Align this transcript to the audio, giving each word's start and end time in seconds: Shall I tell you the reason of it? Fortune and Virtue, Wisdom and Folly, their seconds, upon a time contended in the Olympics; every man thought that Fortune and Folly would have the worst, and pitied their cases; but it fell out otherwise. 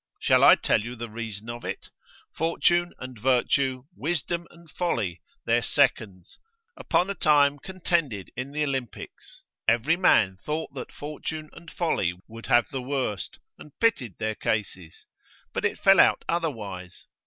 Shall 0.19 0.43
I 0.43 0.55
tell 0.55 0.81
you 0.81 0.95
the 0.95 1.11
reason 1.11 1.47
of 1.51 1.63
it? 1.63 1.89
Fortune 2.33 2.91
and 2.97 3.19
Virtue, 3.19 3.83
Wisdom 3.95 4.47
and 4.49 4.67
Folly, 4.67 5.21
their 5.45 5.61
seconds, 5.61 6.39
upon 6.75 7.11
a 7.11 7.13
time 7.13 7.59
contended 7.59 8.31
in 8.35 8.51
the 8.51 8.63
Olympics; 8.63 9.43
every 9.67 9.97
man 9.97 10.37
thought 10.43 10.73
that 10.73 10.91
Fortune 10.91 11.51
and 11.53 11.69
Folly 11.69 12.15
would 12.27 12.47
have 12.47 12.71
the 12.71 12.81
worst, 12.81 13.37
and 13.59 13.77
pitied 13.79 14.17
their 14.17 14.33
cases; 14.33 15.05
but 15.53 15.65
it 15.65 15.77
fell 15.77 15.99
out 15.99 16.23
otherwise. 16.27 17.05